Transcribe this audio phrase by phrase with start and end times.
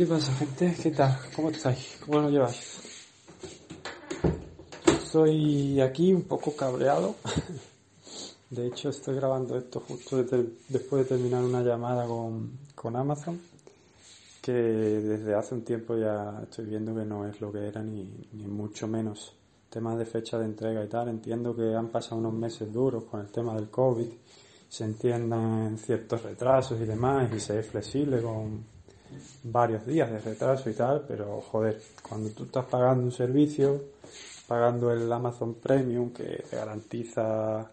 [0.00, 0.74] ¿Qué pasa, gente?
[0.82, 1.14] ¿Qué tal?
[1.36, 1.98] ¿Cómo estáis?
[2.06, 2.80] ¿Cómo lo lleváis?
[4.86, 7.16] Estoy aquí un poco cabreado.
[8.48, 10.24] De hecho, estoy grabando esto justo
[10.70, 13.42] después de terminar una llamada con, con Amazon,
[14.40, 18.26] que desde hace un tiempo ya estoy viendo que no es lo que era, ni,
[18.32, 19.34] ni mucho menos.
[19.68, 21.10] Temas de fecha de entrega y tal.
[21.10, 24.08] Entiendo que han pasado unos meses duros con el tema del COVID,
[24.66, 28.79] se entiendan ciertos retrasos y demás, y se es flexible con
[29.44, 33.84] varios días de retraso y tal, pero joder, cuando tú estás pagando un servicio,
[34.46, 37.70] pagando el Amazon Premium que te garantiza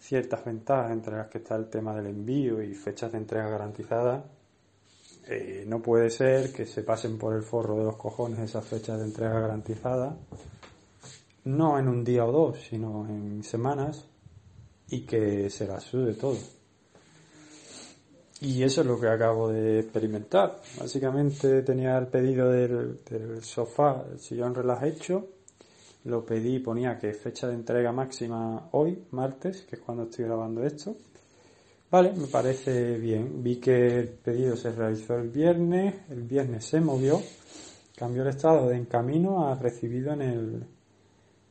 [0.00, 4.24] ciertas ventajas entre las que está el tema del envío y fechas de entrega garantizadas,
[5.28, 8.98] eh, no puede ser que se pasen por el forro de los cojones esas fechas
[8.98, 10.14] de entrega garantizadas,
[11.44, 14.04] no en un día o dos, sino en semanas,
[14.88, 16.38] y que se la sude todo.
[18.40, 20.60] Y eso es lo que acabo de experimentar.
[20.78, 22.98] Básicamente tenía el pedido del,
[23.42, 25.26] sofá, el sillón relax hecho.
[26.04, 30.62] Lo pedí, ponía que fecha de entrega máxima hoy, martes, que es cuando estoy grabando
[30.64, 30.94] esto.
[31.90, 33.42] Vale, me parece bien.
[33.42, 37.20] Vi que el pedido se realizó el viernes, el viernes se movió,
[37.96, 40.66] cambió el estado de en camino a recibido en el,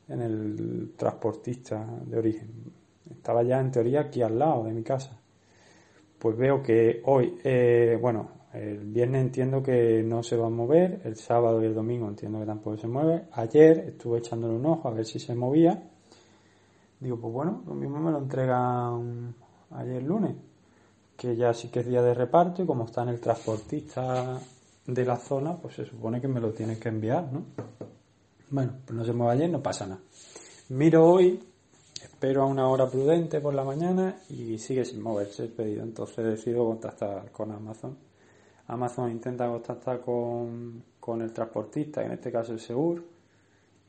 [0.08, 2.50] en el transportista de origen.
[3.10, 5.20] Estaba ya en teoría aquí al lado de mi casa
[6.20, 11.02] pues veo que hoy, eh, bueno, el viernes entiendo que no se va a mover,
[11.04, 13.24] el sábado y el domingo entiendo que tampoco se mueve.
[13.34, 15.84] Ayer estuve echándole un ojo a ver si se movía.
[17.00, 19.36] Digo, pues bueno, lo mismo me lo entregan
[19.72, 20.36] ayer lunes,
[21.18, 24.40] que ya sí que es día de reparto y como está en el transportista
[24.88, 27.44] de la zona, pues se supone que me lo tienes que enviar, ¿no?
[28.52, 30.00] Bueno, pues no se mueve ayer, no pasa nada.
[30.70, 31.40] Miro hoy
[32.16, 35.84] espero a una hora prudente por la mañana y sigue sin moverse el pedido.
[35.84, 37.98] Entonces decido contactar con Amazon.
[38.68, 43.04] Amazon intenta contactar con, con el transportista, en este caso el Segur,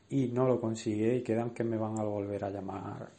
[0.09, 3.09] y no lo consigue y quedan que me van a volver a llamar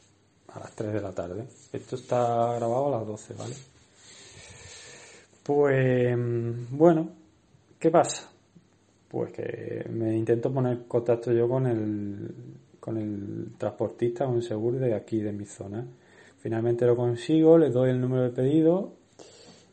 [0.47, 1.43] a las 3 de la tarde.
[1.73, 3.55] Esto está grabado a las 12, ¿vale?
[5.41, 7.09] Pues bueno,
[7.79, 8.29] ¿qué pasa?
[9.07, 12.31] Pues que me intento poner contacto yo con el
[12.79, 15.85] con el transportista o un seguro de aquí, de mi zona.
[16.37, 18.93] Finalmente lo consigo, le doy el número de pedido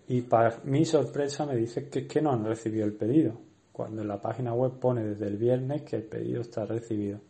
[0.09, 3.35] y para mi sorpresa me dice que, que no han recibido el pedido,
[3.73, 7.21] cuando en la página web pone desde el viernes que el pedido está recibido.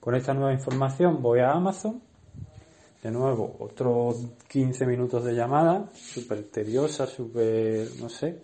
[0.00, 2.00] Con esta nueva información voy a Amazon,
[3.02, 4.16] de nuevo otros
[4.48, 8.42] 15 minutos de llamada, súper tediosa, súper, no sé,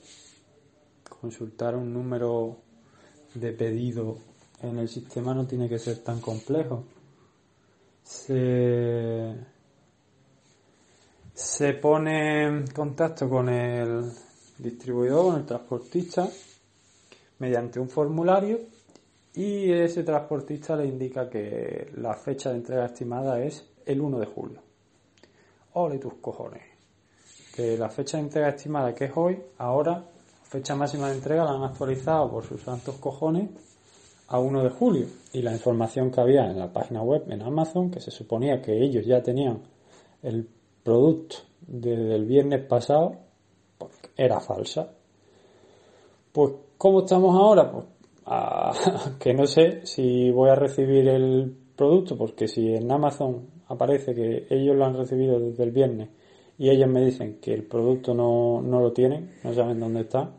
[1.20, 2.58] consultar un número
[3.34, 4.19] de pedido
[4.69, 6.84] en el sistema no tiene que ser tan complejo.
[8.02, 9.34] Se,
[11.32, 14.10] se pone en contacto con el
[14.58, 16.28] distribuidor, con el transportista,
[17.38, 18.60] mediante un formulario
[19.34, 24.26] y ese transportista le indica que la fecha de entrega estimada es el 1 de
[24.26, 24.60] julio.
[25.75, 26.62] Ole tus cojones.
[27.54, 30.04] Que la fecha de entrega estimada que es hoy, ahora,
[30.44, 33.50] fecha máxima de entrega la han actualizado por sus santos cojones
[34.29, 37.91] a 1 de julio y la información que había en la página web en Amazon,
[37.91, 39.62] que se suponía que ellos ya tenían
[40.23, 40.49] el
[40.83, 41.37] producto
[41.67, 43.17] desde el viernes pasado,
[43.79, 44.91] pues, era falsa.
[46.33, 47.71] Pues, ¿cómo estamos ahora?
[47.71, 47.85] Pues,
[49.19, 54.47] que no sé si voy a recibir el producto, porque si en Amazon aparece que
[54.51, 56.09] ellos lo han recibido desde el viernes
[56.56, 60.31] y ellos me dicen que el producto no, no lo tienen, no saben dónde está,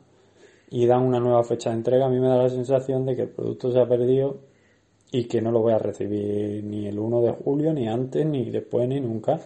[0.75, 3.21] y dan una nueva fecha de entrega, a mí me da la sensación de que
[3.21, 4.41] el producto se ha perdido
[5.09, 8.49] y que no lo voy a recibir ni el 1 de julio, ni antes, ni
[8.51, 9.39] después, ni nunca.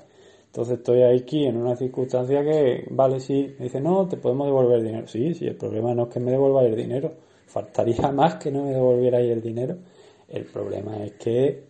[0.47, 4.81] Entonces estoy aquí en una circunstancia que, vale, sí, me dice, no, te podemos devolver
[4.81, 5.07] dinero.
[5.07, 7.13] Sí, sí, el problema no es que me devolváis el dinero,
[7.45, 9.77] faltaría más que no me devolvierais el dinero.
[10.27, 11.63] El problema es que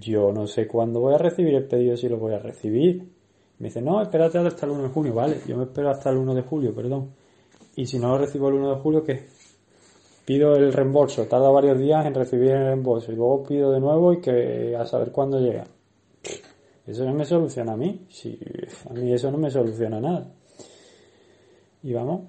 [0.00, 3.08] yo no sé cuándo voy a recibir el pedido, si lo voy a recibir.
[3.58, 6.18] Me dice, no, espérate hasta el 1 de junio, vale, yo me espero hasta el
[6.18, 7.19] 1 de julio, perdón
[7.76, 9.26] y si no lo recibo el 1 de julio, ¿qué?
[10.24, 14.12] Pido el reembolso, tarda varios días en recibir el reembolso y luego pido de nuevo
[14.12, 15.64] y que a saber cuándo llega.
[16.86, 18.38] Eso no me soluciona a mí, si,
[18.88, 20.26] a mí eso no me soluciona nada.
[21.82, 22.22] Y vamos,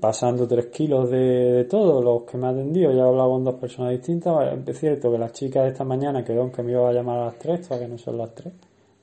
[0.00, 3.54] pasando 3 kilos de, todo, los que me ha atendido, ya he hablado con dos
[3.54, 6.88] personas distintas, es cierto que la chica de esta mañana quedó en que me iba
[6.88, 8.52] a llamar a las 3, todavía no son las 3,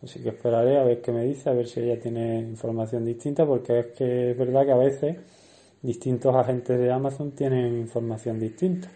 [0.03, 3.45] así que esperaré a ver qué me dice, a ver si ella tiene información distinta,
[3.45, 5.17] porque es que es verdad que a veces
[5.81, 8.89] distintos agentes de Amazon tienen información distinta.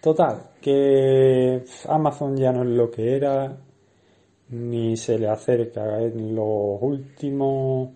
[0.00, 3.56] Total, que Amazon ya no es lo que era,
[4.48, 6.00] ni se le acerca.
[6.00, 7.90] En los últimos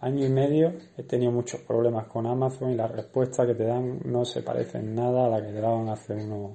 [0.00, 4.00] años y medio he tenido muchos problemas con Amazon y la respuesta que te dan
[4.04, 6.52] no se parece en nada a la que te daban hace unos,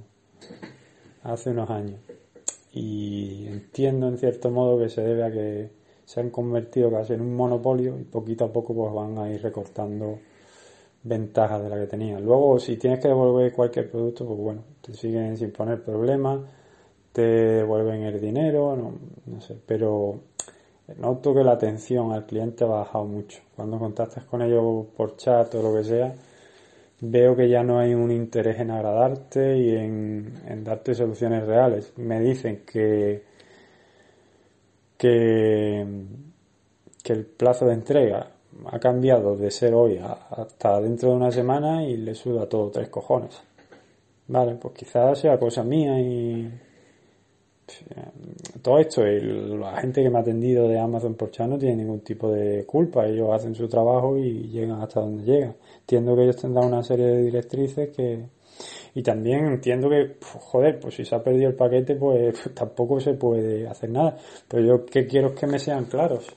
[1.23, 1.99] hace unos años.
[2.73, 7.21] Y entiendo en cierto modo que se debe a que se han convertido casi en
[7.21, 10.19] un monopolio y poquito a poco pues van a ir recortando
[11.03, 12.19] ventajas de la que tenía.
[12.19, 16.41] Luego, si tienes que devolver cualquier producto, pues bueno, te siguen sin poner problemas,
[17.11, 18.75] te devuelven el dinero,
[19.25, 20.19] no, sé, pero
[20.97, 23.41] noto que la atención al cliente ha bajado mucho.
[23.55, 26.13] Cuando contactas con ellos por chat o lo que sea,
[27.01, 31.93] veo que ya no hay un interés en agradarte y en, en darte soluciones reales.
[31.97, 33.23] Me dicen que,
[35.01, 35.83] que,
[37.03, 38.27] que el plazo de entrega
[38.67, 42.89] ha cambiado de ser hoy hasta dentro de una semana y le suda todo tres
[42.89, 43.41] cojones.
[44.27, 46.47] Vale, pues quizás sea cosa mía y
[48.61, 52.01] todo esto, la gente que me ha atendido de Amazon por chat no tiene ningún
[52.01, 55.55] tipo de culpa, ellos hacen su trabajo y llegan hasta donde llegan.
[55.79, 58.19] Entiendo que ellos tendrán una serie de directrices que
[58.93, 63.13] y también entiendo que joder, pues si se ha perdido el paquete pues, tampoco se
[63.13, 64.17] puede hacer nada,
[64.47, 66.27] pero yo que quiero es que me sean claros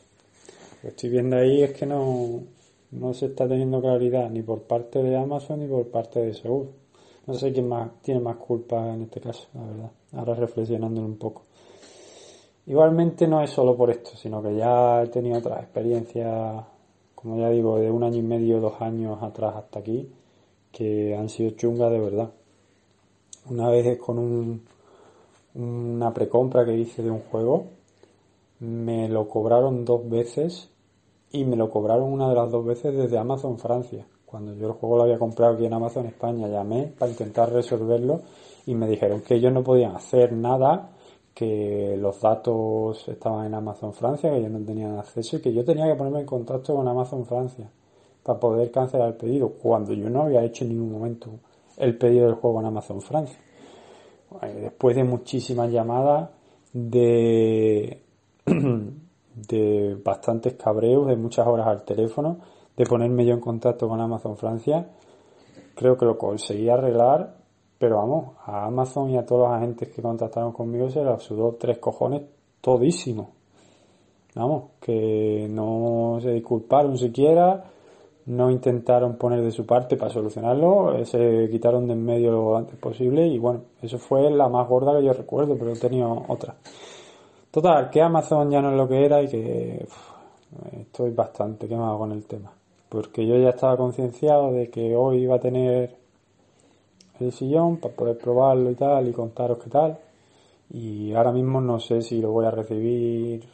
[0.85, 2.43] lo que estoy viendo ahí es que no,
[2.91, 6.69] no se está teniendo claridad ni por parte de Amazon ni por parte de Segur.
[7.27, 9.91] No sé quién más tiene más culpa en este caso, la verdad.
[10.13, 11.45] Ahora reflexionándolo un poco.
[12.67, 16.65] Igualmente no es solo por esto, sino que ya he tenido otras experiencias,
[17.15, 20.11] como ya digo, de un año y medio, dos años atrás hasta aquí,
[20.71, 22.31] que han sido chungas de verdad.
[23.51, 24.63] Una vez con un,
[25.55, 27.67] una precompra que hice de un juego,
[28.61, 30.71] me lo cobraron dos veces
[31.31, 34.07] y me lo cobraron una de las dos veces desde Amazon Francia.
[34.25, 38.23] Cuando yo el juego lo había comprado aquí en Amazon España, llamé para intentar resolverlo
[38.67, 40.91] y me dijeron que ellos no podían hacer nada,
[41.35, 45.65] que los datos estaban en Amazon Francia, que ellos no tenían acceso y que yo
[45.65, 47.71] tenía que ponerme en contacto con Amazon Francia
[48.23, 51.29] para poder cancelar el pedido, cuando yo no había hecho en ningún momento
[51.79, 53.39] el pedido del juego en Amazon Francia.
[54.43, 56.31] Después de muchísimas llamadas
[56.73, 58.03] de
[59.35, 62.39] de bastantes cabreos, de muchas horas al teléfono,
[62.77, 64.89] de ponerme yo en contacto con Amazon Francia.
[65.75, 67.37] Creo que lo conseguí arreglar,
[67.79, 71.57] pero vamos, a Amazon y a todos los agentes que contactaron conmigo se les sudó
[71.59, 72.23] tres cojones
[72.61, 73.31] todísimo.
[74.37, 77.65] Vamos, que no se disculparon siquiera,
[78.27, 82.57] no intentaron poner de su parte para solucionarlo, eh, se quitaron de en medio lo
[82.57, 86.25] antes posible y bueno, eso fue la más gorda que yo recuerdo, pero he tenido
[86.29, 86.55] otra.
[87.51, 89.87] Total, que Amazon ya no es lo que era y que
[90.81, 92.53] estoy bastante quemado con el tema.
[92.89, 95.97] Porque yo ya estaba concienciado de que hoy iba a tener
[97.21, 99.99] el sillón para poder probarlo y tal y contaros qué tal.
[100.71, 103.45] Y ahora mismo no sé si lo voy a recibir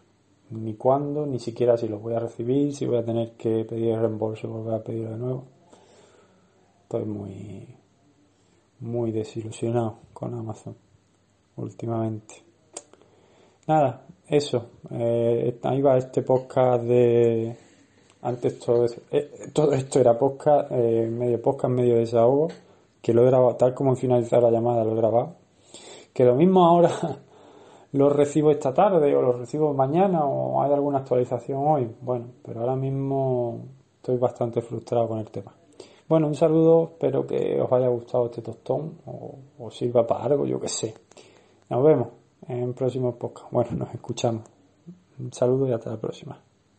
[0.51, 3.91] ni cuándo, ni siquiera si lo voy a recibir, si voy a tener que pedir
[3.91, 5.45] el reembolso volver a pedirlo de nuevo.
[6.83, 7.77] Estoy muy,
[8.81, 10.75] muy desilusionado con Amazon
[11.57, 12.35] últimamente.
[13.67, 14.71] Nada, eso.
[14.91, 17.57] Eh, ahí va este podcast de...
[18.23, 22.49] Antes todo, eh, todo esto era podcast, eh, medio podcast, medio desahogo,
[23.01, 25.37] que lo he grabado, tal como finalizar la llamada lo he grabado.
[26.13, 26.91] Que lo mismo ahora
[27.93, 31.91] lo recibo esta tarde o lo recibo mañana o hay alguna actualización hoy.
[32.01, 33.65] Bueno, pero ahora mismo
[33.97, 35.55] estoy bastante frustrado con el tema.
[36.09, 40.45] Bueno, un saludo, espero que os haya gustado este tostón o, o sirva para algo,
[40.45, 40.95] yo que sé.
[41.69, 42.09] Nos vemos
[42.49, 43.53] en próximos podcast.
[43.53, 44.43] Bueno, nos escuchamos.
[45.19, 46.50] Un saludo y hasta la próxima.